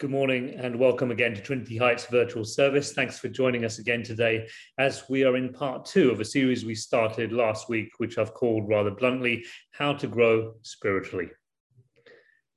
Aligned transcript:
Good 0.00 0.10
morning 0.10 0.54
and 0.56 0.78
welcome 0.78 1.10
again 1.10 1.34
to 1.34 1.42
Trinity 1.42 1.76
Heights 1.76 2.06
virtual 2.06 2.42
service. 2.42 2.94
Thanks 2.94 3.18
for 3.18 3.28
joining 3.28 3.66
us 3.66 3.80
again 3.80 4.02
today 4.02 4.48
as 4.78 5.04
we 5.10 5.24
are 5.24 5.36
in 5.36 5.52
part 5.52 5.84
two 5.84 6.10
of 6.10 6.20
a 6.20 6.24
series 6.24 6.64
we 6.64 6.74
started 6.74 7.32
last 7.32 7.68
week, 7.68 7.90
which 7.98 8.16
I've 8.16 8.32
called 8.32 8.66
rather 8.66 8.90
bluntly, 8.90 9.44
How 9.72 9.92
to 9.92 10.06
Grow 10.06 10.54
Spiritually. 10.62 11.28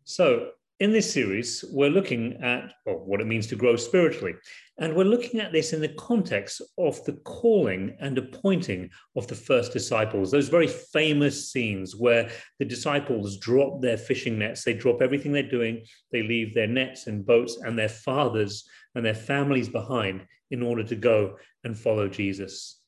So, 0.05 0.51
in 0.83 0.91
this 0.91 1.13
series, 1.13 1.63
we're 1.71 1.89
looking 1.89 2.33
at 2.43 2.73
well, 2.85 2.97
what 3.05 3.21
it 3.21 3.25
means 3.25 3.47
to 3.47 3.55
grow 3.55 3.77
spiritually. 3.77 4.33
And 4.79 4.93
we're 4.93 5.05
looking 5.05 5.39
at 5.39 5.53
this 5.53 5.71
in 5.71 5.79
the 5.79 5.93
context 5.93 6.61
of 6.77 7.01
the 7.05 7.13
calling 7.23 7.95
and 8.01 8.17
appointing 8.17 8.89
of 9.15 9.25
the 9.27 9.35
first 9.35 9.71
disciples, 9.71 10.29
those 10.29 10.49
very 10.49 10.67
famous 10.67 11.49
scenes 11.53 11.95
where 11.95 12.29
the 12.59 12.65
disciples 12.65 13.37
drop 13.37 13.81
their 13.81 13.95
fishing 13.95 14.37
nets, 14.37 14.65
they 14.65 14.73
drop 14.73 15.01
everything 15.01 15.31
they're 15.31 15.49
doing, 15.49 15.85
they 16.11 16.21
leave 16.21 16.53
their 16.53 16.67
nets 16.67 17.07
and 17.07 17.25
boats 17.25 17.59
and 17.61 17.79
their 17.79 17.87
fathers 17.87 18.67
and 18.93 19.05
their 19.05 19.15
families 19.15 19.69
behind 19.69 20.25
in 20.51 20.61
order 20.61 20.83
to 20.83 20.97
go 20.97 21.37
and 21.63 21.79
follow 21.79 22.09
Jesus. 22.09 22.81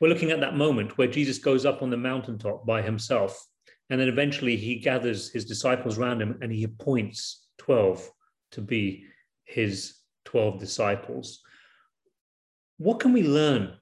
We're 0.00 0.08
looking 0.08 0.30
at 0.30 0.40
that 0.40 0.56
moment 0.56 0.96
where 0.96 1.08
Jesus 1.08 1.36
goes 1.36 1.66
up 1.66 1.82
on 1.82 1.90
the 1.90 1.98
mountaintop 1.98 2.64
by 2.64 2.80
himself 2.80 3.46
and 3.92 4.00
then 4.00 4.08
eventually 4.08 4.56
he 4.56 4.76
gathers 4.76 5.30
his 5.30 5.44
disciples 5.44 5.98
around 5.98 6.22
him 6.22 6.38
and 6.40 6.50
he 6.50 6.64
appoints 6.64 7.44
12 7.58 8.10
to 8.52 8.62
be 8.62 9.04
his 9.44 9.96
12 10.24 10.58
disciples. 10.58 11.42
What 12.78 13.00
can 13.00 13.12
we 13.12 13.22
learn 13.22 13.74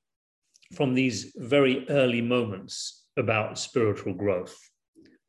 from 0.74 0.94
these 0.94 1.32
very 1.36 1.88
early 1.88 2.20
moments 2.20 3.06
about 3.16 3.56
spiritual 3.56 4.12
growth? 4.12 4.58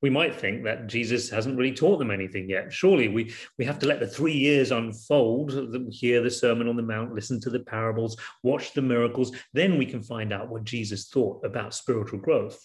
We 0.02 0.10
might 0.10 0.34
think 0.34 0.64
that 0.64 0.88
Jesus 0.88 1.30
hasn't 1.30 1.60
really 1.60 1.76
taught 1.76 2.00
them 2.00 2.10
anything 2.10 2.50
yet. 2.50 2.74
Surely 2.74 3.08
we, 3.08 3.36
we 3.60 3.66
have 3.66 3.78
to 3.80 3.86
let 3.86 4.00
the 4.00 4.08
three 4.08 4.34
years 4.34 4.72
unfold, 4.72 5.78
hear 5.92 6.24
the 6.24 6.32
Sermon 6.32 6.68
on 6.68 6.76
the 6.76 6.82
Mount, 6.82 7.14
listen 7.14 7.40
to 7.42 7.52
the 7.52 7.60
parables, 7.60 8.18
watch 8.42 8.74
the 8.74 8.82
miracles. 8.82 9.32
Then 9.54 9.78
we 9.78 9.86
can 9.86 10.02
find 10.02 10.34
out 10.34 10.50
what 10.50 10.64
Jesus 10.64 11.10
thought 11.10 11.46
about 11.46 11.76
spiritual 11.76 12.18
growth. 12.18 12.60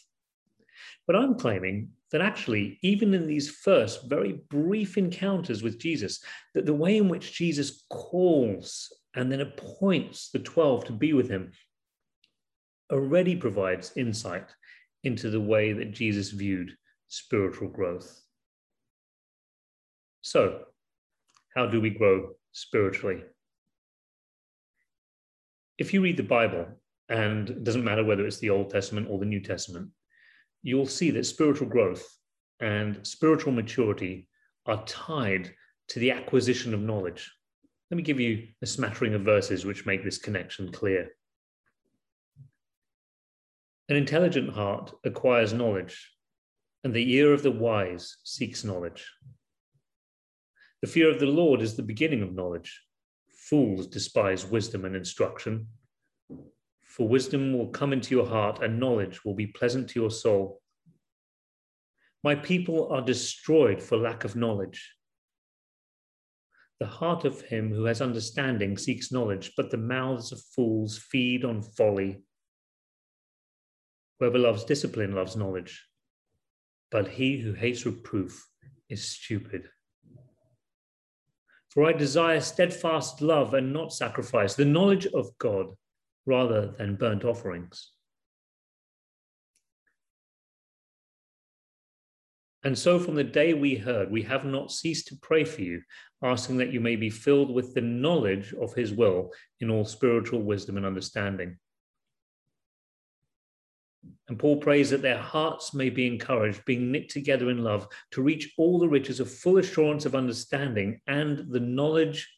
But 1.06 1.16
I'm 1.16 1.34
claiming 1.34 1.90
that 2.12 2.20
actually, 2.20 2.78
even 2.82 3.14
in 3.14 3.26
these 3.26 3.50
first 3.50 4.08
very 4.08 4.40
brief 4.48 4.96
encounters 4.96 5.62
with 5.62 5.78
Jesus, 5.78 6.22
that 6.54 6.66
the 6.66 6.74
way 6.74 6.96
in 6.96 7.08
which 7.08 7.34
Jesus 7.34 7.84
calls 7.90 8.92
and 9.14 9.30
then 9.30 9.40
appoints 9.40 10.30
the 10.30 10.38
12 10.38 10.84
to 10.86 10.92
be 10.92 11.12
with 11.12 11.28
him 11.28 11.52
already 12.92 13.34
provides 13.34 13.92
insight 13.96 14.54
into 15.02 15.30
the 15.30 15.40
way 15.40 15.72
that 15.72 15.92
Jesus 15.92 16.30
viewed 16.30 16.72
spiritual 17.08 17.68
growth. 17.68 18.22
So, 20.22 20.60
how 21.54 21.66
do 21.66 21.80
we 21.80 21.90
grow 21.90 22.30
spiritually? 22.52 23.22
If 25.78 25.92
you 25.92 26.02
read 26.02 26.16
the 26.16 26.22
Bible, 26.22 26.66
and 27.08 27.50
it 27.50 27.64
doesn't 27.64 27.84
matter 27.84 28.04
whether 28.04 28.26
it's 28.26 28.38
the 28.38 28.50
Old 28.50 28.70
Testament 28.70 29.06
or 29.08 29.18
the 29.18 29.26
New 29.26 29.40
Testament, 29.40 29.90
you'll 30.66 30.84
see 30.84 31.12
that 31.12 31.24
spiritual 31.24 31.68
growth 31.68 32.04
and 32.58 33.06
spiritual 33.06 33.52
maturity 33.52 34.28
are 34.66 34.84
tied 34.84 35.54
to 35.86 36.00
the 36.00 36.10
acquisition 36.10 36.74
of 36.74 36.80
knowledge. 36.80 37.32
Let 37.88 37.96
me 37.96 38.02
give 38.02 38.18
you 38.18 38.48
a 38.60 38.66
smattering 38.66 39.14
of 39.14 39.22
verses 39.22 39.64
which 39.64 39.86
make 39.86 40.02
this 40.02 40.18
connection 40.18 40.72
clear. 40.72 41.10
An 43.88 43.94
intelligent 43.94 44.50
heart 44.50 44.92
acquires 45.04 45.52
knowledge, 45.52 46.10
and 46.82 46.92
the 46.92 47.12
ear 47.12 47.32
of 47.32 47.44
the 47.44 47.52
wise 47.52 48.16
seeks 48.24 48.64
knowledge. 48.64 49.06
The 50.82 50.88
fear 50.88 51.08
of 51.08 51.20
the 51.20 51.26
Lord 51.26 51.62
is 51.62 51.76
the 51.76 51.84
beginning 51.84 52.22
of 52.22 52.34
knowledge. 52.34 52.82
Fools 53.48 53.86
despise 53.86 54.44
wisdom 54.44 54.84
and 54.84 54.96
instruction 54.96 55.68
for 56.96 57.06
wisdom 57.06 57.52
will 57.52 57.68
come 57.68 57.92
into 57.92 58.14
your 58.14 58.26
heart 58.26 58.62
and 58.62 58.80
knowledge 58.80 59.22
will 59.22 59.34
be 59.34 59.46
pleasant 59.46 59.86
to 59.90 60.00
your 60.00 60.10
soul. 60.10 60.62
My 62.24 62.34
people 62.34 62.90
are 62.90 63.02
destroyed 63.02 63.82
for 63.82 63.98
lack 63.98 64.24
of 64.24 64.34
knowledge. 64.34 64.94
The 66.80 66.86
heart 66.86 67.26
of 67.26 67.42
him 67.42 67.70
who 67.70 67.84
has 67.84 68.00
understanding 68.00 68.78
seeks 68.78 69.12
knowledge, 69.12 69.52
but 69.58 69.70
the 69.70 69.76
mouths 69.76 70.32
of 70.32 70.40
fools 70.54 70.96
feed 70.96 71.44
on 71.44 71.60
folly. 71.60 72.22
Whoever 74.18 74.38
loves 74.38 74.64
discipline 74.64 75.14
loves 75.14 75.36
knowledge, 75.36 75.86
but 76.90 77.08
he 77.08 77.38
who 77.38 77.52
hates 77.52 77.84
reproof 77.84 78.42
is 78.88 79.06
stupid. 79.06 79.68
For 81.68 81.84
I 81.84 81.92
desire 81.92 82.40
steadfast 82.40 83.20
love 83.20 83.52
and 83.52 83.70
not 83.70 83.92
sacrifice, 83.92 84.54
the 84.54 84.64
knowledge 84.64 85.06
of 85.08 85.36
God 85.38 85.74
rather 86.26 86.72
than 86.78 86.96
burnt 86.96 87.24
offerings. 87.24 87.92
And 92.64 92.76
so, 92.76 92.98
from 92.98 93.14
the 93.14 93.22
day 93.22 93.54
we 93.54 93.76
heard, 93.76 94.10
we 94.10 94.22
have 94.22 94.44
not 94.44 94.72
ceased 94.72 95.06
to 95.08 95.18
pray 95.22 95.44
for 95.44 95.62
you, 95.62 95.82
asking 96.20 96.56
that 96.56 96.72
you 96.72 96.80
may 96.80 96.96
be 96.96 97.10
filled 97.10 97.48
with 97.48 97.74
the 97.74 97.80
knowledge 97.80 98.52
of 98.54 98.74
his 98.74 98.92
will 98.92 99.30
in 99.60 99.70
all 99.70 99.84
spiritual 99.84 100.42
wisdom 100.42 100.76
and 100.76 100.84
understanding. 100.84 101.58
And 104.28 104.36
Paul 104.36 104.56
prays 104.56 104.90
that 104.90 105.02
their 105.02 105.18
hearts 105.18 105.74
may 105.74 105.90
be 105.90 106.08
encouraged, 106.08 106.64
being 106.64 106.90
knit 106.90 107.08
together 107.08 107.50
in 107.50 107.62
love, 107.62 107.86
to 108.10 108.22
reach 108.22 108.52
all 108.58 108.80
the 108.80 108.88
riches 108.88 109.20
of 109.20 109.30
full 109.30 109.58
assurance 109.58 110.04
of 110.04 110.16
understanding 110.16 111.00
and 111.06 111.48
the 111.52 111.60
knowledge 111.60 112.28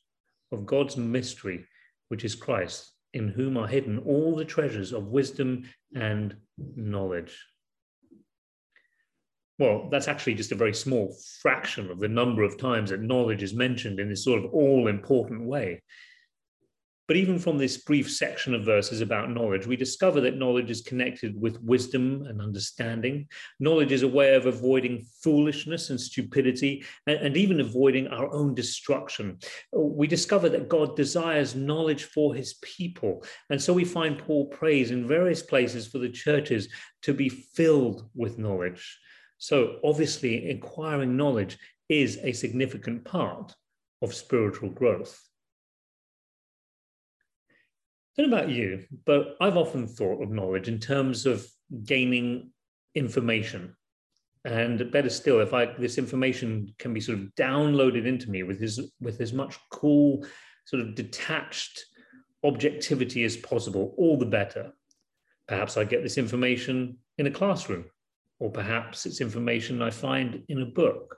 of 0.53 0.67
God's 0.67 0.99
mystery, 0.99 1.65
which 2.09 2.25
is 2.25 2.35
Christ, 2.35 2.93
in 3.19 3.29
whom 3.29 3.57
are 3.57 3.67
hidden 3.67 3.99
all 3.99 4.35
the 4.35 4.45
treasures 4.45 4.93
of 4.93 5.09
wisdom 5.09 5.69
and 5.95 6.37
knowledge. 6.57 7.37
Well, 9.59 9.89
that's 9.91 10.09
actually 10.09 10.35
just 10.35 10.53
a 10.53 10.57
very 10.57 10.73
small 10.73 11.15
fraction 11.43 11.91
of 11.91 11.99
the 11.99 12.09
number 12.09 12.45
of 12.45 12.59
times 12.59 12.91
that 12.91 13.03
knowledge 13.03 13.43
is 13.43 13.53
mentioned 13.53 13.99
in 13.99 14.09
this 14.09 14.25
sort 14.25 14.45
of 14.45 14.53
all 14.53 14.87
important 14.87 15.43
way. 15.43 15.83
But 17.09 17.17
even 17.17 17.39
from 17.39 17.57
this 17.57 17.79
brief 17.79 18.11
section 18.11 18.55
of 18.55 18.67
verses 18.67 19.01
about 19.01 19.31
knowledge, 19.31 19.67
we 19.67 19.77
discover 19.77 20.21
that 20.21 20.37
knowledge 20.37 20.71
is 20.71 20.83
connected 20.83 21.41
with 21.41 21.59
wisdom 21.63 22.27
and 22.29 22.43
understanding. 22.43 23.29
Knowledge 23.59 23.93
is 23.93 24.03
a 24.03 24.09
way 24.09 24.35
of 24.35 24.45
avoiding 24.45 25.07
foolishness 25.23 25.89
and 25.89 25.99
stupidity, 25.99 26.85
and, 27.07 27.19
and, 27.19 27.37
even 27.39 27.61
avoiding 27.61 28.09
our 28.09 28.31
own 28.31 28.55
destruction. 28.55 29.39
We 29.73 30.07
discover 30.07 30.51
that 30.51 30.69
God 30.69 30.97
desires 30.97 31.55
knowledge 31.55 32.05
for 32.05 32.35
his 32.35 32.55
people. 32.61 33.25
And 33.49 33.61
so 33.61 33.73
we 33.73 33.87
find 33.87 34.19
Paul 34.19 34.49
prays 34.49 34.91
in 34.91 35.09
various 35.09 35.41
places 35.41 35.87
for 35.87 35.97
the 35.97 36.11
churches 36.11 36.69
to 37.03 37.15
be 37.15 37.31
filled 37.31 38.11
with 38.15 38.37
knowledge. 38.37 38.99
So 39.39 39.79
obviously, 39.83 40.51
acquiring 40.51 41.17
knowledge 41.17 41.57
is 41.89 42.19
a 42.23 42.33
significant 42.33 43.07
part 43.07 43.55
of 44.03 44.13
spiritual 44.13 44.69
growth 44.69 45.28
don't 48.19 48.31
know 48.31 48.37
about 48.37 48.51
you, 48.51 48.85
but 49.07 49.37
I've 49.41 49.57
often 49.57 49.87
thought 49.87 50.23
of 50.23 50.31
knowledge 50.31 50.69
in 50.69 50.79
terms 50.81 51.25
of 51.25 51.47
gaining 51.85 52.51
information. 52.95 53.77
And 54.45 54.91
better 54.91 55.11
still, 55.11 55.41
if 55.41 55.55
I 55.55 55.67
this 55.67 55.99
information 55.99 56.75
can 56.79 56.93
be 56.93 57.01
sort 57.01 57.19
of 57.19 57.27
downloaded 57.37 58.07
into 58.07 58.31
me 58.31 58.43
with 58.43 58.63
as 58.63 58.81
with 59.01 59.21
as 59.21 59.33
much 59.33 59.59
cool, 59.71 60.27
sort 60.65 60.83
of 60.83 60.95
detached 60.95 61.85
objectivity 62.45 63.25
as 63.25 63.37
possible, 63.37 63.95
all 63.97 64.17
the 64.17 64.27
better. 64.27 64.73
Perhaps 65.47 65.77
I 65.77 65.85
get 65.85 66.03
this 66.03 66.19
information 66.19 66.99
in 67.19 67.27
a 67.27 67.31
classroom, 67.31 67.85
or 68.39 68.51
perhaps 68.51 69.07
it's 69.07 69.21
information 69.21 69.83
I 69.83 69.91
find 69.91 70.43
in 70.49 70.63
a 70.63 70.67
book 70.67 71.18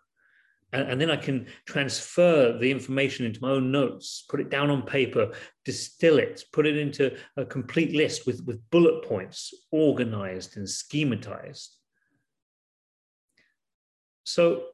and, 0.73 0.89
and, 0.89 1.01
then 1.01 1.11
I 1.11 1.17
can 1.17 1.47
transfer 1.67 2.57
the 2.59 2.71
information 2.71 3.27
into 3.27 3.41
my 3.43 3.51
own 3.51 3.73
notes, 3.73 4.25
put 4.29 4.41
it 4.41 4.51
down 4.51 4.71
on 4.71 4.83
paper, 4.83 5.33
distill 5.65 6.19
it, 6.19 6.45
put 6.53 6.67
it 6.67 6.77
into 6.77 7.17
a 7.37 7.45
complete 7.45 7.93
list 7.93 8.27
with, 8.27 8.45
with 8.47 8.61
bullet 8.71 9.05
points, 9.05 9.53
organized 9.71 10.57
and 10.57 10.67
schematized. 10.67 11.69
So, 14.25 14.65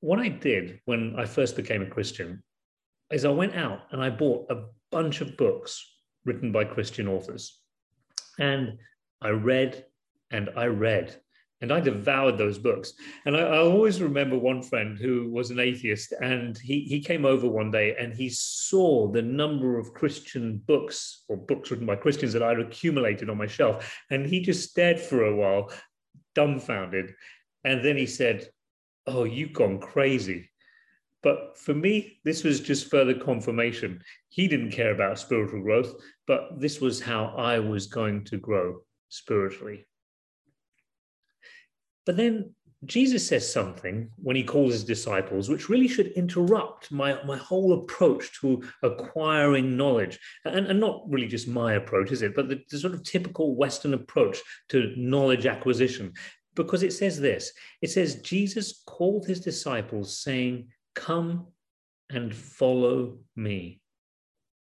what 0.00 0.18
I 0.18 0.28
did 0.28 0.80
when 0.84 1.14
I 1.16 1.24
first 1.24 1.56
became 1.56 1.82
a 1.82 1.86
Christian 1.86 2.42
is 3.10 3.24
I 3.24 3.30
went 3.30 3.54
out 3.54 3.80
and 3.90 4.02
I 4.02 4.10
bought 4.10 4.50
a 4.50 4.64
bunch 4.90 5.20
of 5.20 5.36
books 5.36 5.84
written 6.24 6.52
by 6.52 6.64
Christian 6.64 7.08
authors. 7.08 7.60
And 8.38 8.78
I 9.22 9.30
read 9.30 9.84
and 10.30 10.50
I 10.56 10.66
read 10.66 11.16
and 11.62 11.72
I 11.72 11.80
devoured 11.80 12.36
those 12.36 12.58
books. 12.58 12.92
And 13.24 13.36
I, 13.36 13.40
I, 13.40 13.58
always 13.58 14.02
remember 14.02 14.38
one 14.38 14.62
friend 14.62 14.98
who 14.98 15.30
was 15.30 15.50
an 15.50 15.58
atheist, 15.58 16.12
and 16.20 16.56
he, 16.58 16.80
he 16.82 17.00
came 17.00 17.24
over 17.24 17.48
one 17.48 17.70
day 17.70 17.96
and 17.98 18.12
he 18.12 18.28
saw 18.28 19.10
the 19.10 19.22
number 19.22 19.78
of 19.78 19.94
Christian 19.94 20.58
books 20.66 21.24
or 21.28 21.36
books 21.36 21.70
written 21.70 21.86
by 21.86 21.96
Christians 21.96 22.32
that 22.34 22.42
I'd 22.42 22.60
accumulated 22.60 23.30
on 23.30 23.38
my 23.38 23.46
shelf. 23.46 23.98
And 24.10 24.26
he 24.26 24.40
just 24.40 24.68
stared 24.70 25.00
for 25.00 25.24
a 25.24 25.34
while, 25.34 25.72
dumbfounded. 26.34 27.14
And 27.64 27.84
then 27.84 27.96
he 27.96 28.06
said, 28.06 28.48
Oh, 29.06 29.24
you've 29.24 29.52
gone 29.52 29.78
crazy. 29.78 30.50
But 31.22 31.56
for 31.56 31.74
me, 31.74 32.20
this 32.24 32.44
was 32.44 32.60
just 32.60 32.90
further 32.90 33.14
confirmation. 33.14 34.00
He 34.28 34.46
didn't 34.46 34.72
care 34.72 34.92
about 34.92 35.18
spiritual 35.18 35.62
growth, 35.62 35.94
but 36.26 36.60
this 36.60 36.80
was 36.80 37.00
how 37.00 37.34
I 37.36 37.58
was 37.60 37.86
going 37.86 38.24
to 38.24 38.36
grow 38.36 38.82
spiritually. 39.08 39.86
But 42.06 42.16
then 42.16 42.54
Jesus 42.84 43.26
says 43.26 43.50
something 43.50 44.10
when 44.16 44.36
he 44.36 44.44
calls 44.44 44.72
his 44.72 44.84
disciples, 44.84 45.48
which 45.48 45.68
really 45.68 45.88
should 45.88 46.08
interrupt 46.12 46.92
my, 46.92 47.22
my 47.24 47.36
whole 47.36 47.72
approach 47.72 48.40
to 48.40 48.62
acquiring 48.82 49.76
knowledge. 49.76 50.18
And, 50.44 50.66
and 50.66 50.78
not 50.78 51.02
really 51.08 51.26
just 51.26 51.48
my 51.48 51.74
approach, 51.74 52.12
is 52.12 52.22
it? 52.22 52.34
But 52.34 52.48
the, 52.48 52.62
the 52.70 52.78
sort 52.78 52.94
of 52.94 53.02
typical 53.02 53.56
Western 53.56 53.94
approach 53.94 54.38
to 54.68 54.94
knowledge 54.96 55.46
acquisition. 55.46 56.12
Because 56.54 56.82
it 56.82 56.92
says 56.92 57.20
this 57.20 57.52
it 57.82 57.90
says, 57.90 58.22
Jesus 58.22 58.82
called 58.86 59.26
his 59.26 59.40
disciples, 59.40 60.18
saying, 60.18 60.68
Come 60.94 61.48
and 62.08 62.34
follow 62.34 63.18
me. 63.34 63.80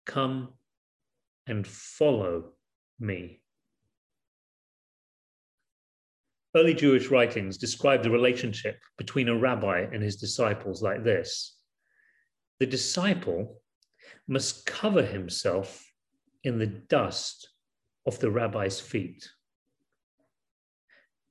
Come 0.06 0.50
and 1.48 1.66
follow 1.66 2.52
me. 3.00 3.43
Early 6.56 6.76
Jewish 6.76 7.10
writings 7.10 7.58
describe 7.58 8.04
the 8.04 8.12
relationship 8.12 8.78
between 8.98 9.28
a 9.28 9.36
rabbi 9.36 9.88
and 9.92 10.04
his 10.04 10.18
disciples 10.18 10.84
like 10.84 11.04
this 11.04 11.58
The 12.60 12.68
disciple 12.68 13.62
must 14.28 14.66
cover 14.66 15.04
himself 15.04 15.84
in 16.44 16.60
the 16.60 16.68
dust 16.68 17.50
of 18.06 18.20
the 18.20 18.30
rabbi's 18.30 18.80
feet. 18.80 19.28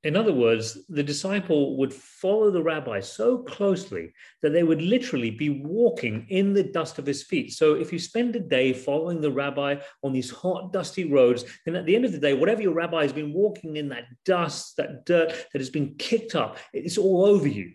In 0.04 0.16
other 0.16 0.32
words, 0.32 0.78
the 0.88 1.02
disciple 1.02 1.76
would 1.76 1.94
follow 1.94 2.50
the 2.50 2.62
rabbi 2.62 2.98
so 2.98 3.38
closely 3.38 4.12
that 4.42 4.52
they 4.52 4.64
would 4.64 4.82
literally 4.82 5.30
be 5.30 5.48
walking 5.48 6.26
in 6.28 6.52
the 6.52 6.64
dust 6.64 6.98
of 6.98 7.06
his 7.06 7.22
feet. 7.22 7.52
So, 7.52 7.74
if 7.74 7.92
you 7.92 8.00
spend 8.00 8.34
a 8.34 8.40
day 8.40 8.72
following 8.72 9.20
the 9.20 9.30
rabbi 9.30 9.76
on 10.02 10.12
these 10.12 10.30
hot, 10.30 10.72
dusty 10.72 11.04
roads, 11.04 11.44
then 11.64 11.76
at 11.76 11.86
the 11.86 11.94
end 11.94 12.04
of 12.04 12.10
the 12.10 12.18
day, 12.18 12.34
whatever 12.34 12.62
your 12.62 12.74
rabbi 12.74 13.02
has 13.02 13.12
been 13.12 13.32
walking 13.32 13.76
in, 13.76 13.88
that 13.90 14.06
dust, 14.24 14.76
that 14.76 15.06
dirt 15.06 15.28
that 15.52 15.60
has 15.60 15.70
been 15.70 15.94
kicked 15.98 16.34
up, 16.34 16.58
it's 16.72 16.98
all 16.98 17.24
over 17.24 17.46
you. 17.46 17.72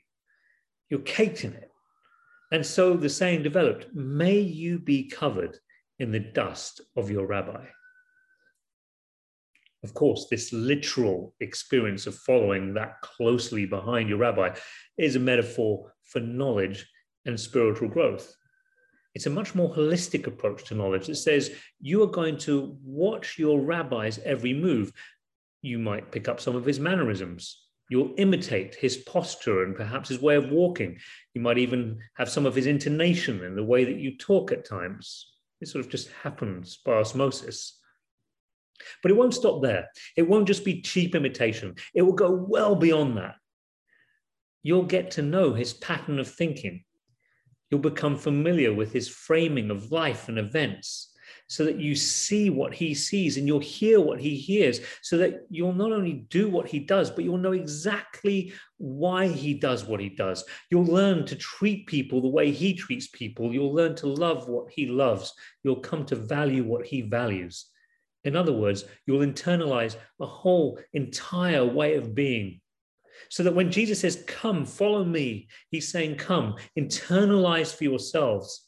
You're 0.90 1.00
caked 1.00 1.46
in 1.46 1.54
it. 1.54 1.72
And 2.52 2.66
so 2.66 2.96
the 2.96 3.10
saying 3.10 3.44
developed 3.44 3.94
may 3.94 4.40
you 4.40 4.80
be 4.80 5.10
covered 5.10 5.58
in 6.00 6.12
the 6.12 6.20
dust 6.20 6.82
of 6.98 7.10
your 7.10 7.26
rabbi. 7.26 7.66
Of 9.88 9.94
course, 9.94 10.28
this 10.30 10.52
literal 10.52 11.34
experience 11.40 12.08
of 12.08 12.16
following 12.16 12.74
that 12.74 13.00
closely 13.00 13.66
behind 13.66 14.10
your 14.10 14.18
rabbi 14.18 14.54
is 14.98 15.16
a 15.16 15.20
metaphor 15.20 15.94
for 16.04 16.20
knowledge 16.20 16.86
and 17.24 17.40
spiritual 17.40 17.88
growth. 17.88 18.36
It's 19.16 19.28
a 19.28 19.30
much 19.30 19.56
more 19.56 19.74
holistic 19.74 20.28
approach 20.28 20.66
to 20.66 20.76
knowledge 20.76 21.08
that 21.08 21.16
says 21.16 21.54
you 21.80 22.04
are 22.04 22.12
going 22.12 22.38
to 22.40 22.78
watch 22.84 23.40
your 23.40 23.62
rabbi's 23.62 24.20
every 24.26 24.54
move. 24.54 24.92
You 25.62 25.80
might 25.80 26.12
pick 26.12 26.28
up 26.28 26.42
some 26.42 26.58
of 26.58 26.66
his 26.66 26.82
mannerisms. 26.82 27.58
You'll 27.90 28.14
imitate 28.18 28.76
his 28.76 28.98
posture 28.98 29.64
and 29.64 29.74
perhaps 29.74 30.10
his 30.10 30.22
way 30.22 30.36
of 30.36 30.50
walking. 30.50 30.98
You 31.34 31.40
might 31.40 31.60
even 31.60 32.00
have 32.18 32.28
some 32.28 32.46
of 32.46 32.56
his 32.56 32.68
intonation 32.68 33.46
and 33.46 33.58
the 33.58 33.64
way 33.64 33.86
that 33.86 33.96
you 33.96 34.18
talk 34.18 34.52
at 34.52 34.66
times. 34.66 35.32
It 35.62 35.70
sort 35.70 35.86
of 35.86 35.90
just 35.90 36.10
happens 36.10 36.78
by 36.86 36.96
osmosis. 36.96 37.77
But 39.02 39.12
it 39.12 39.18
won't 39.18 39.34
stop 39.34 39.62
there. 39.62 39.90
It 40.16 40.28
won't 40.28 40.48
just 40.48 40.66
be 40.66 40.82
cheap 40.82 41.16
imitation, 41.16 41.76
it 41.94 42.02
will 42.02 42.14
go 42.14 42.32
well 42.32 42.76
beyond 42.76 43.18
that. 43.18 43.36
You'll 44.64 44.84
get 44.84 45.12
to 45.12 45.22
know 45.22 45.54
his 45.54 45.74
pattern 45.74 46.20
of 46.20 46.28
thinking. 46.30 46.84
You'll 47.70 47.80
become 47.82 48.18
familiar 48.18 48.74
with 48.74 48.92
his 48.94 49.10
framing 49.10 49.72
of 49.72 49.92
life 49.92 50.30
and 50.30 50.40
events 50.40 51.14
so 51.48 51.64
that 51.66 51.80
you 51.80 51.96
see 51.96 52.50
what 52.50 52.74
he 52.74 52.94
sees 52.94 53.38
and 53.38 53.48
you'll 53.48 53.60
hear 53.60 54.00
what 54.00 54.20
he 54.20 54.36
hears, 54.36 54.82
so 55.02 55.18
that 55.18 55.46
you'll 55.50 55.74
not 55.74 55.92
only 55.92 56.26
do 56.30 56.50
what 56.50 56.68
he 56.68 56.80
does, 56.80 57.10
but 57.10 57.24
you'll 57.24 57.38
know 57.38 57.54
exactly 57.54 58.54
why 58.78 59.28
he 59.28 59.54
does 59.54 59.86
what 59.86 60.00
he 60.00 60.10
does. 60.10 60.44
You'll 60.70 60.86
learn 60.86 61.26
to 61.26 61.36
treat 61.36 61.88
people 61.88 62.22
the 62.22 62.28
way 62.28 62.52
he 62.52 62.74
treats 62.74 63.08
people. 63.08 63.54
You'll 63.54 63.74
learn 63.74 63.96
to 63.96 64.08
love 64.08 64.48
what 64.50 64.72
he 64.72 64.88
loves. 64.88 65.34
You'll 65.64 65.80
come 65.80 66.06
to 66.06 66.16
value 66.16 66.64
what 66.64 66.86
he 66.86 67.02
values. 67.02 67.68
In 68.28 68.36
other 68.36 68.52
words, 68.52 68.84
you'll 69.06 69.26
internalize 69.26 69.96
a 70.20 70.26
whole 70.26 70.78
entire 70.92 71.64
way 71.64 71.96
of 71.96 72.14
being. 72.14 72.60
So 73.30 73.42
that 73.44 73.56
when 73.56 73.72
Jesus 73.72 74.02
says, 74.02 74.26
Come, 74.28 74.66
follow 74.66 75.06
me, 75.06 75.48
he's 75.72 75.90
saying, 75.90 76.18
Come, 76.18 76.56
internalize 76.78 77.74
for 77.74 77.86
yourselves 77.86 78.68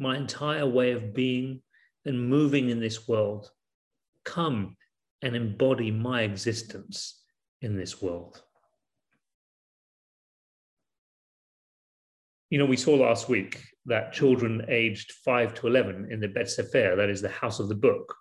my 0.00 0.16
entire 0.16 0.66
way 0.66 0.90
of 0.90 1.14
being 1.14 1.62
and 2.04 2.28
moving 2.28 2.68
in 2.68 2.80
this 2.80 3.06
world. 3.06 3.48
Come 4.24 4.76
and 5.22 5.36
embody 5.36 5.92
my 5.92 6.22
existence 6.22 7.22
in 7.62 7.76
this 7.76 8.02
world. 8.02 8.42
You 12.50 12.58
know, 12.58 12.66
we 12.66 12.76
saw 12.76 12.96
last 12.96 13.28
week 13.28 13.62
that 13.86 14.12
children 14.12 14.64
aged 14.68 15.12
5 15.24 15.54
to 15.54 15.68
11 15.68 16.08
in 16.10 16.18
the 16.18 16.26
Bet 16.26 16.50
Sefer, 16.50 16.96
that 16.96 17.08
is 17.08 17.22
the 17.22 17.28
house 17.28 17.60
of 17.60 17.68
the 17.68 17.76
book, 17.76 18.16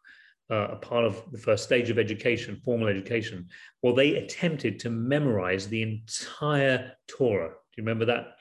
uh, 0.49 0.67
a 0.71 0.75
part 0.75 1.05
of 1.05 1.23
the 1.31 1.37
first 1.37 1.63
stage 1.63 1.89
of 1.89 1.99
education, 1.99 2.61
formal 2.63 2.87
education, 2.87 3.47
well, 3.81 3.93
they 3.93 4.15
attempted 4.15 4.79
to 4.79 4.89
memorize 4.89 5.67
the 5.67 5.81
entire 5.81 6.93
Torah. 7.07 7.49
Do 7.49 7.81
you 7.81 7.83
remember 7.83 8.05
that? 8.05 8.37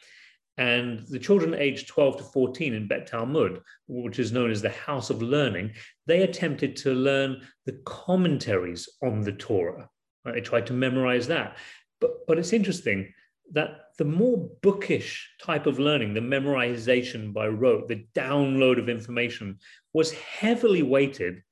And 0.59 1.07
the 1.09 1.19
children 1.19 1.55
aged 1.55 1.89
12 1.89 2.19
to 2.19 2.23
14 2.25 2.75
in 2.75 2.89
Bet 2.89 3.07
Talmud, 3.07 3.61
which 3.89 4.19
is 4.19 4.33
known 4.33 4.51
as 4.51 4.63
the 4.63 4.71
House 4.71 5.11
of 5.11 5.21
Learning, 5.21 5.73
they 6.07 6.23
attempted 6.23 6.77
to 6.77 6.95
learn 6.95 7.43
the 7.67 7.79
commentaries 7.85 8.89
on 9.03 9.21
the 9.21 9.33
Torah. 9.33 9.89
Right? 10.25 10.37
They 10.37 10.41
tried 10.41 10.67
to 10.69 10.73
memorize 10.73 11.27
that. 11.27 11.59
But, 12.01 12.27
but 12.27 12.39
it's 12.39 12.55
interesting 12.55 13.13
that 13.53 13.81
the 13.99 14.05
more 14.05 14.49
bookish 14.63 15.31
type 15.43 15.67
of 15.67 15.79
learning, 15.79 16.15
the 16.15 16.21
memorization 16.21 17.33
by 17.33 17.49
rote, 17.49 17.89
the 17.89 18.07
download 18.15 18.79
of 18.79 18.89
information, 18.89 19.59
was 19.93 20.13
heavily 20.13 20.83
weighted 20.83 21.43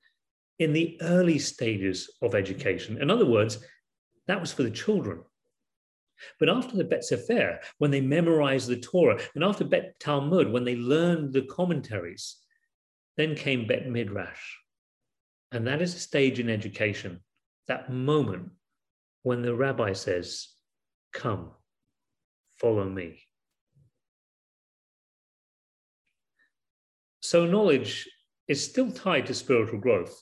in 0.59 0.73
the 0.73 0.99
early 1.03 1.39
stages 1.39 2.11
of 2.23 2.35
education. 2.35 3.01
In 3.01 3.11
other 3.11 3.27
words, 3.27 3.59
that 4.27 4.41
was 4.41 4.53
for 4.53 4.63
the 4.63 4.71
children. 4.71 5.23
But 6.39 6.49
after 6.49 6.77
the 6.77 6.85
Bet 6.85 7.05
Sefer, 7.05 7.61
when 7.79 7.91
they 7.91 8.01
memorized 8.01 8.69
the 8.69 8.81
Torah, 8.81 9.21
and 9.35 9.43
after 9.43 9.65
Bet 9.65 9.99
Talmud, 9.99 10.51
when 10.51 10.65
they 10.65 10.77
learned 10.77 11.33
the 11.33 11.43
commentaries, 11.43 12.37
then 13.17 13.35
came 13.35 13.67
Bet 13.67 13.89
Midrash. 13.89 14.57
And 15.53 15.67
that 15.67 15.83
is 15.83 15.95
a 15.95 15.99
stage 15.99 16.41
in 16.41 16.49
education, 16.49 17.21
that 17.69 17.91
moment 17.91 18.51
when 19.23 19.43
the 19.43 19.55
rabbi 19.55 19.93
says, 19.93 20.49
Come, 21.13 21.51
follow 22.59 22.89
me. 22.89 23.21
So 27.21 27.47
knowledge 27.47 28.09
is 28.49 28.63
still 28.63 28.91
tied 28.91 29.27
to 29.27 29.35
spiritual 29.35 29.79
growth 29.79 30.15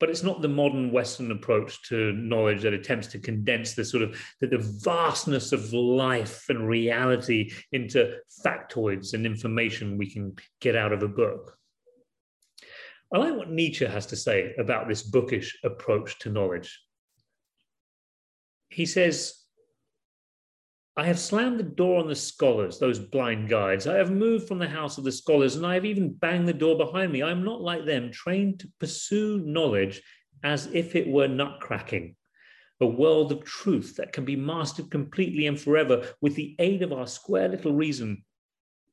but 0.00 0.10
it's 0.10 0.22
not 0.22 0.42
the 0.42 0.48
modern 0.48 0.92
Western 0.92 1.30
approach 1.32 1.82
to 1.88 2.12
knowledge 2.12 2.62
that 2.62 2.72
attempts 2.72 3.08
to 3.08 3.18
condense 3.18 3.74
the 3.74 3.84
sort 3.84 4.02
of 4.02 4.20
the, 4.40 4.46
the, 4.46 4.58
vastness 4.58 5.52
of 5.52 5.72
life 5.72 6.44
and 6.48 6.68
reality 6.68 7.52
into 7.72 8.16
factoids 8.44 9.14
and 9.14 9.26
information 9.26 9.98
we 9.98 10.08
can 10.08 10.36
get 10.60 10.76
out 10.76 10.92
of 10.92 11.02
a 11.02 11.08
book. 11.08 11.56
I 13.12 13.18
like 13.18 13.36
what 13.36 13.50
Nietzsche 13.50 13.86
has 13.86 14.06
to 14.06 14.16
say 14.16 14.54
about 14.58 14.88
this 14.88 15.02
bookish 15.02 15.58
approach 15.64 16.18
to 16.20 16.30
knowledge. 16.30 16.80
He 18.68 18.84
says, 18.84 19.37
I 20.98 21.04
have 21.04 21.20
slammed 21.20 21.60
the 21.60 21.62
door 21.62 22.00
on 22.00 22.08
the 22.08 22.16
scholars, 22.16 22.80
those 22.80 22.98
blind 22.98 23.48
guides. 23.48 23.86
I 23.86 23.94
have 23.98 24.10
moved 24.10 24.48
from 24.48 24.58
the 24.58 24.66
house 24.66 24.98
of 24.98 25.04
the 25.04 25.12
scholars, 25.12 25.54
and 25.54 25.64
I 25.64 25.74
have 25.74 25.84
even 25.84 26.12
banged 26.12 26.48
the 26.48 26.52
door 26.52 26.76
behind 26.76 27.12
me. 27.12 27.22
I 27.22 27.30
am 27.30 27.44
not 27.44 27.60
like 27.60 27.84
them, 27.84 28.10
trained 28.10 28.58
to 28.58 28.72
pursue 28.80 29.38
knowledge 29.44 30.02
as 30.42 30.66
if 30.72 30.96
it 30.96 31.06
were 31.06 31.28
nutcracking, 31.28 32.16
a 32.80 32.86
world 32.86 33.30
of 33.30 33.44
truth 33.44 33.94
that 33.94 34.12
can 34.12 34.24
be 34.24 34.34
mastered 34.34 34.90
completely 34.90 35.46
and 35.46 35.60
forever 35.60 36.04
with 36.20 36.34
the 36.34 36.56
aid 36.58 36.82
of 36.82 36.92
our 36.92 37.06
square 37.06 37.48
little 37.48 37.74
reason. 37.74 38.24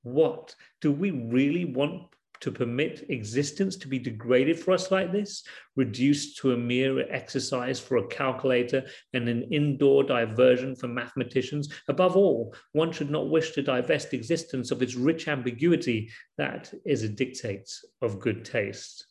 What 0.04 0.54
do 0.82 0.92
we 0.92 1.10
really 1.10 1.66
want 1.66 2.04
to 2.42 2.52
permit 2.52 3.06
existence 3.10 3.76
to 3.78 3.88
be 3.88 4.00
degraded 4.00 4.60
for 4.60 4.74
us 4.74 4.92
like 4.92 5.12
this, 5.12 5.44
reduced 5.76 6.38
to 6.38 6.54
a 6.54 6.58
mere 6.58 7.12
exercise 7.12 7.80
for 7.80 7.98
a 7.98 8.08
calculator 8.08 8.84
and 9.14 9.28
an 9.28 9.44
indoor 9.52 10.04
diversion 10.04 10.76
for 10.76 10.88
mathematicians. 10.88 11.70
Above 11.88 12.16
all, 12.16 12.56
one 12.74 12.92
should 12.92 13.10
not 13.10 13.30
wish 13.30 13.52
to 13.52 13.62
divest 13.62 14.14
existence 14.14 14.72
of 14.72 14.82
its 14.82 14.96
rich 14.96 15.28
ambiguity. 15.28 16.10
That 16.38 16.74
is 16.86 17.04
a 17.04 17.10
dictate 17.10 17.72
of 18.02 18.20
good 18.20 18.46
taste. 18.46 19.06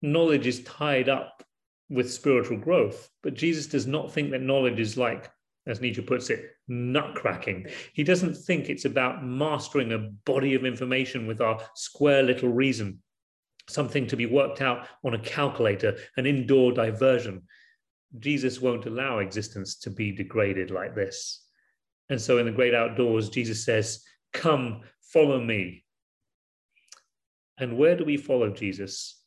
Knowledge 0.00 0.46
is 0.46 0.64
tied 0.64 1.08
up 1.08 1.44
with 1.88 2.12
spiritual 2.12 2.56
growth, 2.56 3.08
but 3.22 3.34
Jesus 3.34 3.66
does 3.66 3.86
not 3.86 4.12
think 4.12 4.30
that 4.30 4.40
knowledge 4.40 4.80
is 4.80 4.96
like 4.96 5.30
as 5.66 5.80
Nietzsche 5.80 6.02
puts 6.02 6.30
it, 6.30 6.50
nutcracking. 6.68 7.70
He 7.92 8.02
doesn't 8.02 8.34
think 8.34 8.68
it's 8.68 8.84
about 8.84 9.24
mastering 9.24 9.92
a 9.92 9.98
body 9.98 10.54
of 10.54 10.64
information 10.64 11.26
with 11.26 11.40
our 11.40 11.60
square 11.74 12.22
little 12.22 12.48
reason, 12.48 13.00
something 13.68 14.06
to 14.08 14.16
be 14.16 14.26
worked 14.26 14.60
out 14.60 14.88
on 15.04 15.14
a 15.14 15.20
calculator, 15.20 15.96
an 16.16 16.26
indoor 16.26 16.72
diversion. 16.72 17.42
Jesus 18.18 18.60
won't 18.60 18.86
allow 18.86 19.18
existence 19.18 19.76
to 19.78 19.90
be 19.90 20.12
degraded 20.12 20.70
like 20.70 20.94
this. 20.94 21.46
And 22.08 22.20
so 22.20 22.38
in 22.38 22.46
the 22.46 22.52
great 22.52 22.74
outdoors, 22.74 23.30
Jesus 23.30 23.64
says, 23.64 24.02
Come, 24.32 24.82
follow 25.00 25.40
me. 25.40 25.84
And 27.58 27.78
where 27.78 27.96
do 27.96 28.04
we 28.04 28.16
follow 28.16 28.50
Jesus? 28.50 29.22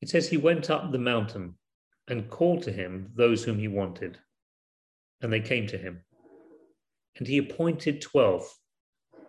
It 0.00 0.08
says 0.08 0.28
he 0.28 0.36
went 0.36 0.68
up 0.68 0.90
the 0.90 0.98
mountain 0.98 1.54
and 2.08 2.30
called 2.30 2.62
to 2.62 2.72
him 2.72 3.10
those 3.14 3.44
whom 3.44 3.58
he 3.58 3.68
wanted, 3.68 4.18
and 5.22 5.32
they 5.32 5.40
came 5.40 5.66
to 5.66 5.78
him. 5.78 6.02
And 7.16 7.26
he 7.26 7.38
appointed 7.38 8.00
twelve, 8.00 8.46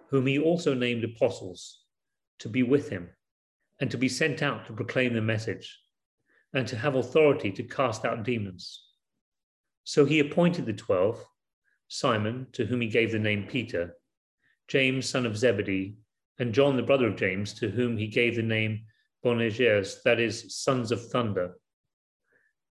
whom 0.10 0.25
he 0.25 0.39
also 0.39 0.74
named 0.74 1.03
apostles, 1.03 1.84
to 2.39 2.50
be 2.50 2.63
with 2.63 2.89
him, 2.89 3.10
and 3.79 3.91
to 3.91 3.98
be 3.98 4.10
sent 4.10 4.41
out 4.41 4.65
to 4.65 4.74
proclaim 4.74 5.13
the 5.13 5.22
message, 5.22 5.79
and 6.53 6.67
to 6.67 6.75
have 6.75 6.96
authority 6.96 7.51
to 7.51 7.63
cast 7.63 8.05
out 8.05 8.24
demons. 8.24 8.84
So 9.84 10.05
he 10.05 10.20
appointed 10.20 10.65
the 10.65 10.74
twelve 10.74 11.24
Simon, 11.88 12.48
to 12.53 12.65
whom 12.65 12.82
he 12.82 12.88
gave 12.88 13.12
the 13.12 13.20
name 13.20 13.46
Peter, 13.48 13.94
James, 14.67 15.08
son 15.08 15.25
of 15.25 15.38
Zebedee, 15.38 15.98
and 16.39 16.53
John, 16.53 16.75
the 16.75 16.84
brother 16.84 17.08
of 17.08 17.15
James, 17.15 17.53
to 17.53 17.70
whom 17.70 17.96
he 17.96 18.08
gave 18.08 18.36
the 18.36 18.41
name 18.41 18.82
Boanerges, 19.24 20.01
that 20.03 20.20
is, 20.20 20.55
sons 20.58 20.91
of 20.91 21.10
thunder 21.10 21.53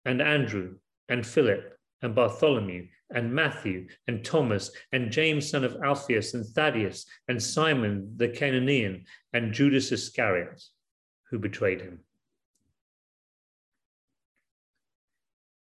and 0.06 0.22
Andrew, 0.22 0.76
and 1.10 1.26
Philip, 1.26 1.78
and 2.02 2.16
Bartholomew, 2.16 2.88
and 3.10 3.34
Matthew, 3.34 3.88
and 4.08 4.24
Thomas, 4.24 4.72
and 4.92 5.12
James, 5.12 5.50
son 5.50 5.64
of 5.64 5.78
Alphaeus, 5.84 6.34
and 6.34 6.46
Thaddeus, 6.46 7.06
and 7.28 7.42
Simon 7.42 8.14
the 8.16 8.30
Cananaean, 8.30 9.04
and 9.34 9.54
Judas 9.54 9.92
Iscariot, 9.92 10.64
who 11.30 11.40
betrayed 11.40 11.82
him. 11.82 12.00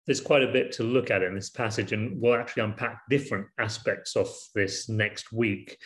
There's 0.06 0.20
quite 0.20 0.42
a 0.42 0.52
bit 0.52 0.72
to 0.72 0.82
look 0.82 1.10
at 1.10 1.22
in 1.22 1.34
this 1.34 1.50
passage, 1.50 1.92
and 1.92 2.20
we'll 2.20 2.34
actually 2.34 2.64
unpack 2.64 3.02
different 3.08 3.46
aspects 3.58 4.16
of 4.16 4.28
this 4.54 4.88
next 4.88 5.32
week. 5.32 5.78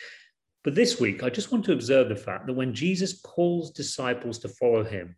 But 0.63 0.75
this 0.75 0.99
week, 0.99 1.23
I 1.23 1.29
just 1.29 1.51
want 1.51 1.65
to 1.65 1.73
observe 1.73 2.09
the 2.09 2.15
fact 2.15 2.47
that 2.47 2.53
when 2.53 2.73
Jesus 2.73 3.21
calls 3.21 3.71
disciples 3.71 4.39
to 4.39 4.49
follow 4.49 4.83
him, 4.83 5.15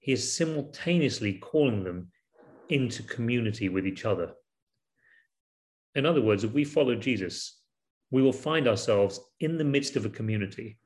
he 0.00 0.12
is 0.12 0.36
simultaneously 0.36 1.34
calling 1.34 1.84
them 1.84 2.08
into 2.72 3.02
community 3.02 3.68
with 3.68 3.86
each 3.86 4.04
other. 4.04 4.32
In 5.94 6.06
other 6.06 6.22
words, 6.22 6.44
if 6.44 6.52
we 6.52 6.64
follow 6.64 6.94
Jesus, 6.94 7.60
we 8.10 8.22
will 8.22 8.32
find 8.32 8.68
ourselves 8.68 9.20
in 9.40 9.56
the 9.56 9.64
midst 9.64 9.96
of 9.96 10.04
a 10.04 10.10
community 10.10 10.78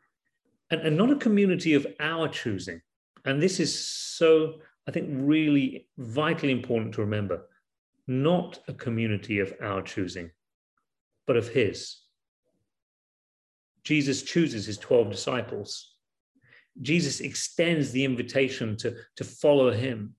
and, 0.71 0.81
and 0.81 0.97
not 0.97 1.11
a 1.11 1.17
community 1.17 1.75
of 1.75 1.87
our 2.01 2.29
choosing. 2.29 2.81
And 3.25 3.41
this 3.41 3.61
is 3.61 3.87
so, 3.87 4.61
I 4.87 4.91
think, 4.91 5.09
really 5.11 5.89
vitally 5.99 6.53
important 6.53 6.95
to 6.95 7.03
remember 7.03 7.47
not 8.07 8.59
a 8.69 8.75
community 8.75 9.39
of 9.41 9.55
our 9.63 9.81
choosing, 9.81 10.31
but 11.27 11.37
of 11.37 11.49
His. 11.49 12.01
Jesus 13.83 14.23
chooses 14.23 14.67
His 14.67 14.79
12 14.79 15.11
disciples. 15.11 15.95
Jesus 16.83 17.21
extends 17.21 17.93
the 17.93 18.05
invitation 18.05 18.77
to, 18.79 18.97
to 19.17 19.25
follow 19.25 19.71
Him 19.71 20.15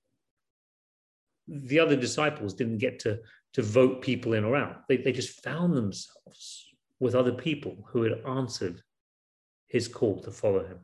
the 1.48 1.78
other 1.78 1.96
disciples 1.96 2.54
didn't 2.54 2.78
get 2.78 2.98
to, 3.00 3.18
to 3.54 3.62
vote 3.62 4.02
people 4.02 4.34
in 4.34 4.44
or 4.44 4.56
out. 4.56 4.88
They, 4.88 4.96
they 4.96 5.12
just 5.12 5.42
found 5.42 5.74
themselves 5.74 6.66
with 7.00 7.14
other 7.14 7.32
people 7.32 7.76
who 7.88 8.02
had 8.02 8.20
answered 8.26 8.82
his 9.68 9.88
call 9.88 10.20
to 10.22 10.30
follow 10.30 10.64
him. 10.64 10.78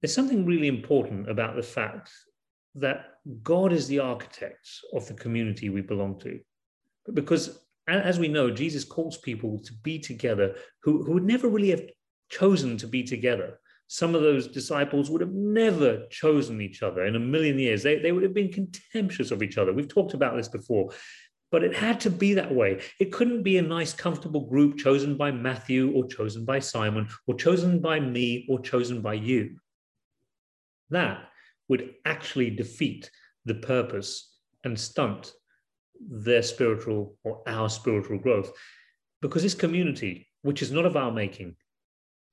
There's 0.00 0.14
something 0.14 0.46
really 0.46 0.68
important 0.68 1.28
about 1.28 1.56
the 1.56 1.62
fact 1.62 2.10
that 2.76 3.06
God 3.42 3.72
is 3.72 3.86
the 3.86 3.98
architect 3.98 4.68
of 4.94 5.06
the 5.06 5.14
community 5.14 5.68
we 5.68 5.82
belong 5.82 6.18
to. 6.20 6.40
Because 7.12 7.58
as 7.86 8.18
we 8.18 8.28
know, 8.28 8.50
Jesus 8.50 8.84
calls 8.84 9.18
people 9.18 9.58
to 9.58 9.72
be 9.82 9.98
together 9.98 10.54
who, 10.82 11.02
who 11.02 11.12
would 11.12 11.24
never 11.24 11.48
really 11.48 11.70
have 11.70 11.82
chosen 12.30 12.76
to 12.78 12.86
be 12.86 13.02
together 13.02 13.58
some 13.92 14.14
of 14.14 14.22
those 14.22 14.46
disciples 14.46 15.10
would 15.10 15.20
have 15.20 15.32
never 15.32 16.06
chosen 16.10 16.60
each 16.60 16.80
other 16.80 17.06
in 17.06 17.16
a 17.16 17.18
million 17.18 17.58
years. 17.58 17.82
They, 17.82 17.98
they 17.98 18.12
would 18.12 18.22
have 18.22 18.32
been 18.32 18.52
contemptuous 18.52 19.32
of 19.32 19.42
each 19.42 19.58
other. 19.58 19.72
We've 19.72 19.88
talked 19.88 20.14
about 20.14 20.36
this 20.36 20.46
before, 20.46 20.92
but 21.50 21.64
it 21.64 21.74
had 21.74 21.98
to 22.02 22.10
be 22.10 22.34
that 22.34 22.54
way. 22.54 22.82
It 23.00 23.10
couldn't 23.10 23.42
be 23.42 23.58
a 23.58 23.62
nice, 23.62 23.92
comfortable 23.92 24.46
group 24.46 24.78
chosen 24.78 25.16
by 25.16 25.32
Matthew 25.32 25.92
or 25.92 26.06
chosen 26.06 26.44
by 26.44 26.60
Simon 26.60 27.08
or 27.26 27.34
chosen 27.34 27.80
by 27.80 27.98
me 27.98 28.46
or 28.48 28.60
chosen 28.60 29.02
by 29.02 29.14
you. 29.14 29.56
That 30.90 31.24
would 31.68 31.96
actually 32.04 32.50
defeat 32.50 33.10
the 33.44 33.56
purpose 33.56 34.36
and 34.62 34.78
stunt 34.78 35.32
their 36.00 36.42
spiritual 36.42 37.16
or 37.24 37.42
our 37.48 37.68
spiritual 37.68 38.18
growth. 38.18 38.52
Because 39.20 39.42
this 39.42 39.54
community, 39.54 40.28
which 40.42 40.62
is 40.62 40.70
not 40.70 40.86
of 40.86 40.96
our 40.96 41.10
making, 41.10 41.56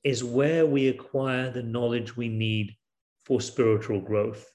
is 0.08 0.24
where 0.24 0.66
we 0.66 0.88
acquire 0.88 1.52
the 1.52 1.62
knowledge 1.62 2.16
we 2.16 2.30
need 2.30 2.74
for 3.26 3.42
spiritual 3.42 4.00
growth. 4.00 4.50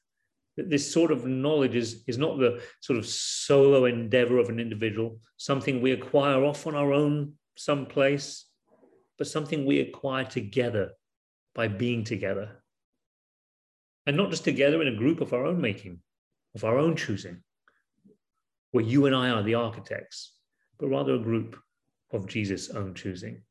This 0.56 0.90
sort 0.90 1.12
of 1.12 1.26
knowledge 1.26 1.75
is, 1.75 2.04
is 2.06 2.16
not 2.16 2.38
the 2.38 2.62
sort 2.80 2.99
of 2.99 3.04
solo 3.04 3.85
endeavor 3.85 4.38
of 4.38 4.49
an 4.49 4.59
individual, 4.59 5.18
something 5.37 5.82
we 5.82 5.92
acquire 5.92 6.42
off 6.42 6.66
on 6.66 6.75
our 6.75 6.94
own 6.94 7.35
someplace, 7.54 8.47
but 9.18 9.26
something 9.26 9.66
we 9.66 9.80
acquire 9.80 10.25
together 10.25 10.92
by 11.54 11.68
being 11.68 12.02
together. 12.02 12.62
And 14.06 14.16
not 14.16 14.30
just 14.30 14.44
together 14.44 14.80
in 14.80 14.88
a 14.88 14.97
group 14.97 15.21
of 15.21 15.35
our 15.35 15.44
own 15.44 15.61
making, 15.61 15.99
of 16.54 16.64
our 16.64 16.78
own 16.78 16.97
choosing, 16.97 17.42
where 18.71 18.85
you 18.85 19.04
and 19.04 19.14
I 19.14 19.28
are 19.28 19.42
the 19.42 19.56
architects, 19.56 20.35
but 20.78 20.88
rather 20.88 21.12
a 21.12 21.18
group 21.18 21.59
of 22.11 22.26
Jesus' 22.26 22.71
own 22.71 22.94
choosing. 22.94 23.42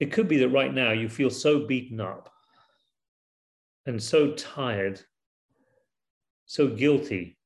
It 0.00 0.12
could 0.12 0.28
be 0.28 0.38
that 0.38 0.48
right 0.48 0.72
now 0.72 0.92
you 0.92 1.08
feel 1.08 1.30
so 1.30 1.66
beaten 1.66 2.00
up 2.00 2.30
and 3.86 4.02
so 4.02 4.32
tired, 4.32 5.00
so 6.46 6.68
guilty, 6.68 7.38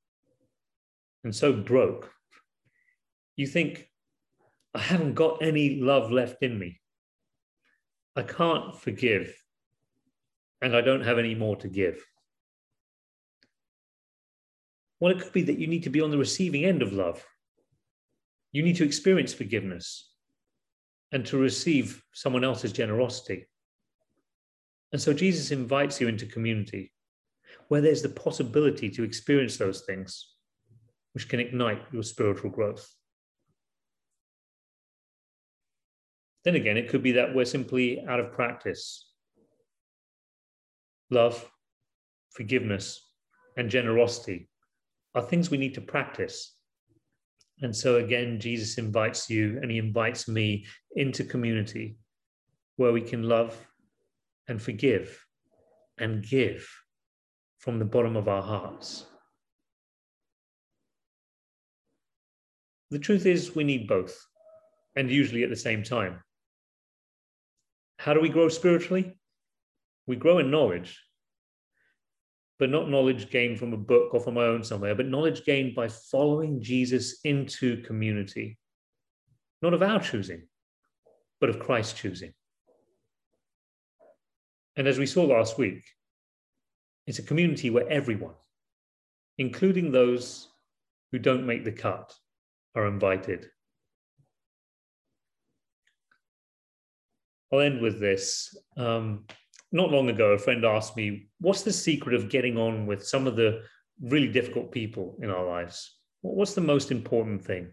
and 1.25 1.35
so 1.35 1.53
broke. 1.53 2.11
You 3.37 3.47
think, 3.47 3.89
I 4.75 4.81
haven't 4.81 5.15
got 5.15 5.43
any 5.43 5.81
love 5.81 6.11
left 6.11 6.43
in 6.43 6.59
me. 6.59 6.81
I 8.17 8.23
can't 8.23 8.75
forgive, 8.77 9.35
and 10.61 10.75
I 10.77 10.81
don't 10.81 11.05
have 11.05 11.19
any 11.19 11.35
more 11.35 11.57
to 11.57 11.69
give. 11.69 12.05
Well, 15.01 15.13
it 15.13 15.21
could 15.21 15.33
be 15.33 15.43
that 15.43 15.59
you 15.59 15.67
need 15.67 15.85
to 15.85 15.91
be 15.91 16.01
on 16.01 16.11
the 16.11 16.19
receiving 16.19 16.65
end 16.65 16.83
of 16.83 16.93
love. 16.93 17.25
You 18.51 18.63
need 18.63 18.77
to 18.77 18.85
experience 18.85 19.33
forgiveness 19.33 20.11
and 21.13 21.25
to 21.27 21.39
receive 21.39 22.03
someone 22.13 22.45
else's 22.45 22.73
generosity. 22.73 23.47
And 24.93 25.01
so 25.01 25.13
Jesus 25.13 25.51
invites 25.51 26.01
you 26.01 26.09
into 26.09 26.27
community 26.27 26.93
where 27.69 27.81
there's 27.81 28.03
the 28.03 28.09
possibility 28.09 28.91
to 28.91 29.03
experience 29.03 29.57
those 29.57 29.83
things, 29.83 30.35
which 31.13 31.29
can 31.29 31.41
ignite 31.41 31.83
your 31.93 32.03
spiritual 32.03 32.51
growth. 32.51 32.89
Then 36.45 36.57
again, 36.57 36.77
it 36.77 36.89
could 36.89 37.03
be 37.03 37.13
that 37.13 37.35
we're 37.35 37.45
simply 37.45 38.05
out 38.07 38.21
of 38.21 38.33
practice. 38.33 39.11
Love, 41.11 41.51
forgiveness, 42.31 43.03
and 43.57 43.69
generosity 43.69 44.49
are 45.15 45.23
things 45.23 45.51
we 45.51 45.59
need 45.59 45.75
to 45.75 45.81
practice 45.81 46.58
and 47.61 47.75
so 47.75 47.97
again, 47.97 48.39
Jesus 48.39 48.79
invites 48.79 49.29
you 49.29 49.59
and 49.61 49.71
he 49.71 49.79
invites 49.79 50.29
me 50.29 50.67
into 50.95 51.25
community 51.25 51.97
where 52.77 52.93
we 52.93 53.01
can 53.01 53.25
love 53.25 53.57
and 54.47 54.63
forgive 54.63 55.25
and 55.99 56.23
give 56.23 56.69
from 57.59 57.79
the 57.79 57.85
bottom 57.85 58.17
of 58.17 58.29
our 58.29 58.43
hearts. 58.43 59.07
The 62.91 62.99
truth 62.99 63.27
is, 63.27 63.55
we 63.55 63.65
need 63.65 63.87
both, 63.87 64.19
and 64.97 65.11
usually 65.11 65.43
at 65.43 65.51
the 65.51 65.57
same 65.57 65.83
time. 65.83 66.23
How 67.99 68.15
do 68.15 68.21
we 68.21 68.29
grow 68.29 68.49
spiritually? 68.49 69.13
We 70.07 70.17
grow 70.17 70.39
in 70.39 70.51
knowledge 70.51 70.99
but 72.59 72.71
not 72.71 72.89
knowledge 72.89 73.31
gained 73.31 73.59
from 73.59 73.73
a 73.73 73.77
book 73.77 74.13
or 74.13 74.21
from 74.21 74.35
my 74.35 74.45
own 74.45 74.65
somewhere, 74.65 74.95
but 74.95 75.07
knowledge 75.07 75.45
gained 75.45 75.75
by 75.75 75.89
following 75.89 76.61
Jesus 76.61 77.21
into 77.25 77.83
community, 77.83 78.59
not 79.63 79.75
of 79.75 79.83
our 79.83 80.01
choosing, 80.01 80.43
but 81.41 81.51
of 81.51 81.61
Christ's 81.61 81.99
choosing. 81.99 82.33
And 84.77 84.87
as 84.87 84.99
we 84.99 85.07
saw 85.07 85.25
last 85.25 85.59
week, 85.59 85.85
it's 87.07 87.19
a 87.19 87.23
community 87.23 87.71
where 87.71 87.89
everyone, 87.89 88.35
including 89.39 89.91
those 89.91 90.49
who 91.11 91.19
don't 91.19 91.47
make 91.47 91.65
the 91.65 91.73
cut, 91.73 92.15
are 92.75 92.87
invited. 92.87 93.47
I'll 97.53 97.61
end 97.61 97.81
with 97.81 97.99
this. 97.99 98.57
Um, 98.77 99.25
not 99.71 99.91
long 99.91 100.09
ago, 100.09 100.33
a 100.33 100.39
friend 100.39 100.65
asked 100.65 100.97
me, 100.97 101.29
What's 101.41 101.63
the 101.63 101.73
secret 101.73 102.15
of 102.15 102.31
getting 102.31 102.57
on 102.57 102.87
with 102.87 103.07
some 103.07 103.27
of 103.27 103.37
the 103.37 103.63
really 104.01 104.29
difficult 104.29 104.73
people 104.73 105.17
in 105.23 105.31
our 105.31 105.45
lives? 105.45 105.97
What's 106.23 106.55
the 106.55 106.61
most 106.61 106.91
important 106.91 107.45
thing? 107.45 107.73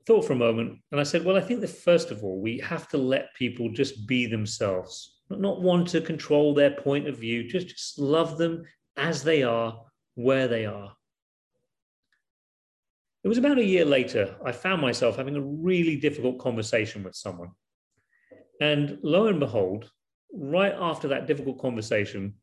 I 0.00 0.04
thought 0.06 0.26
for 0.26 0.34
a 0.34 0.36
moment 0.36 0.78
and 0.90 1.00
I 1.00 1.04
said, 1.04 1.24
Well, 1.24 1.36
I 1.36 1.40
think 1.40 1.60
that 1.60 1.68
first 1.68 2.10
of 2.10 2.24
all, 2.24 2.40
we 2.40 2.58
have 2.58 2.88
to 2.88 2.98
let 2.98 3.34
people 3.34 3.70
just 3.70 4.06
be 4.06 4.26
themselves, 4.26 5.20
not 5.30 5.62
want 5.62 5.88
to 5.88 6.00
control 6.00 6.54
their 6.54 6.72
point 6.72 7.08
of 7.08 7.18
view, 7.18 7.48
just, 7.48 7.68
just 7.68 7.98
love 7.98 8.36
them 8.36 8.64
as 8.96 9.22
they 9.22 9.42
are, 9.42 9.80
where 10.14 10.48
they 10.48 10.66
are. 10.66 10.92
It 13.22 13.28
was 13.28 13.38
about 13.38 13.58
a 13.58 13.64
year 13.64 13.86
later, 13.86 14.36
I 14.44 14.52
found 14.52 14.82
myself 14.82 15.16
having 15.16 15.36
a 15.36 15.40
really 15.40 15.96
difficult 15.96 16.38
conversation 16.38 17.02
with 17.02 17.14
someone. 17.14 17.52
And 18.60 18.98
lo 19.02 19.26
and 19.26 19.40
behold, 19.40 19.90
right 20.32 20.74
after 20.78 21.08
that 21.08 21.26
difficult 21.26 21.60
conversation, 21.60 22.34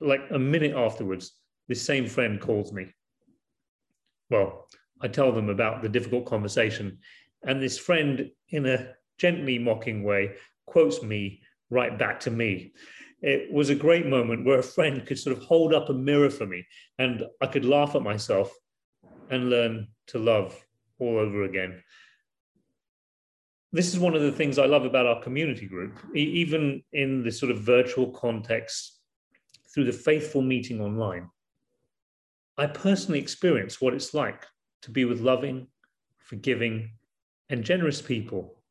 like 0.00 0.22
a 0.30 0.38
minute 0.38 0.74
afterwards, 0.76 1.32
this 1.68 1.82
same 1.82 2.06
friend 2.06 2.40
calls 2.40 2.72
me. 2.72 2.92
Well, 4.30 4.66
I 5.00 5.08
tell 5.08 5.32
them 5.32 5.48
about 5.48 5.82
the 5.82 5.88
difficult 5.88 6.26
conversation, 6.26 6.98
and 7.46 7.62
this 7.62 7.78
friend, 7.78 8.30
in 8.50 8.66
a 8.66 8.94
gently 9.18 9.58
mocking 9.58 10.02
way, 10.02 10.32
quotes 10.66 11.02
me 11.02 11.42
right 11.70 11.98
back 11.98 12.20
to 12.20 12.30
me. 12.30 12.72
It 13.20 13.52
was 13.52 13.70
a 13.70 13.74
great 13.74 14.06
moment 14.06 14.44
where 14.44 14.58
a 14.58 14.62
friend 14.62 15.06
could 15.06 15.18
sort 15.18 15.36
of 15.36 15.42
hold 15.44 15.72
up 15.72 15.88
a 15.88 15.94
mirror 15.94 16.30
for 16.30 16.46
me, 16.46 16.66
and 16.98 17.24
I 17.40 17.46
could 17.46 17.64
laugh 17.64 17.94
at 17.94 18.02
myself 18.02 18.52
and 19.30 19.50
learn 19.50 19.88
to 20.08 20.18
love 20.18 20.58
all 20.98 21.18
over 21.18 21.44
again 21.44 21.82
this 23.74 23.92
is 23.92 23.98
one 23.98 24.14
of 24.14 24.22
the 24.22 24.30
things 24.30 24.56
I 24.56 24.66
love 24.66 24.84
about 24.84 25.06
our 25.06 25.20
community 25.20 25.66
group, 25.66 25.98
even 26.14 26.80
in 26.92 27.24
this 27.24 27.40
sort 27.40 27.50
of 27.50 27.62
virtual 27.62 28.12
context 28.12 29.00
through 29.74 29.86
the 29.86 29.92
faithful 29.92 30.42
meeting 30.42 30.80
online. 30.80 31.28
I 32.56 32.66
personally 32.66 33.18
experience 33.18 33.80
what 33.80 33.92
it's 33.92 34.14
like 34.14 34.46
to 34.82 34.92
be 34.92 35.04
with 35.04 35.20
loving, 35.20 35.66
forgiving, 36.18 36.92
and 37.50 37.64
generous 37.64 38.00
people 38.00 38.62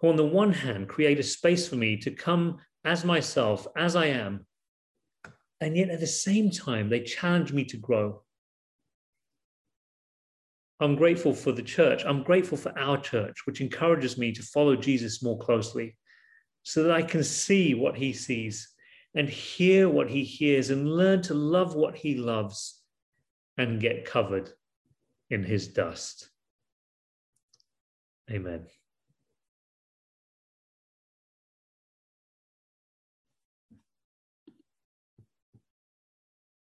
who, 0.00 0.08
on 0.08 0.16
the 0.16 0.24
one 0.24 0.54
hand, 0.54 0.88
create 0.88 1.20
a 1.20 1.22
space 1.22 1.68
for 1.68 1.76
me 1.76 1.98
to 1.98 2.10
come 2.10 2.56
as 2.86 3.04
myself, 3.04 3.66
as 3.76 3.94
I 3.94 4.06
am, 4.06 4.46
and 5.60 5.76
yet 5.76 5.90
at 5.90 6.00
the 6.00 6.06
same 6.06 6.50
time, 6.50 6.88
they 6.88 7.00
challenge 7.00 7.52
me 7.52 7.64
to 7.66 7.76
grow 7.76 8.22
I'm 10.80 10.96
grateful 10.96 11.32
for 11.32 11.52
the 11.52 11.62
church. 11.62 12.02
I'm 12.04 12.22
grateful 12.22 12.58
for 12.58 12.76
our 12.78 13.00
church, 13.00 13.46
which 13.46 13.60
encourages 13.60 14.18
me 14.18 14.32
to 14.32 14.42
follow 14.42 14.76
Jesus 14.76 15.22
more 15.22 15.38
closely 15.38 15.96
so 16.62 16.82
that 16.82 16.92
I 16.92 17.02
can 17.02 17.22
see 17.22 17.74
what 17.74 17.96
he 17.96 18.12
sees 18.12 18.74
and 19.14 19.28
hear 19.28 19.88
what 19.88 20.10
he 20.10 20.24
hears 20.24 20.70
and 20.70 20.90
learn 20.90 21.22
to 21.22 21.34
love 21.34 21.74
what 21.74 21.94
he 21.94 22.16
loves 22.16 22.82
and 23.56 23.80
get 23.80 24.04
covered 24.04 24.50
in 25.30 25.44
his 25.44 25.68
dust. 25.68 26.28
Amen. 28.30 28.66